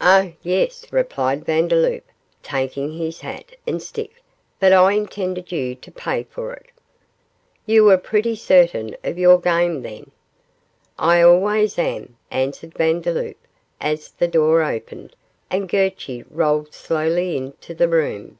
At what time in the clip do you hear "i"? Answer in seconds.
4.72-4.92, 10.96-11.22